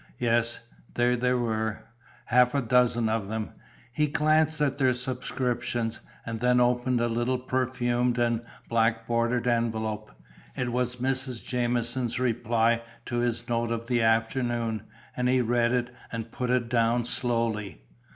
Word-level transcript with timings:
Yes, 0.17 0.67
there 0.95 1.15
they 1.15 1.33
were, 1.35 1.83
half 2.25 2.55
a 2.55 2.61
dozen 2.63 3.07
of 3.07 3.27
them. 3.27 3.51
He 3.93 4.07
glanced 4.07 4.59
at 4.59 4.79
their 4.79 4.95
superscriptions, 4.95 5.99
and 6.25 6.39
then 6.39 6.59
opened 6.59 6.99
a 6.99 7.07
little 7.07 7.37
perfumed 7.37 8.17
and 8.17 8.41
black 8.67 9.05
bordered 9.05 9.45
envelope. 9.45 10.11
It 10.57 10.71
was 10.71 10.95
Mrs. 10.95 11.45
Jamieson's 11.45 12.19
reply 12.19 12.81
to 13.05 13.17
his 13.17 13.47
note 13.47 13.69
of 13.71 13.85
the 13.85 14.01
afternoon, 14.01 14.85
and 15.15 15.29
he 15.29 15.39
read 15.39 15.71
it 15.71 15.93
and 16.11 16.31
put 16.31 16.49
it 16.49 16.67
down 16.67 17.05
slowly. 17.05 17.83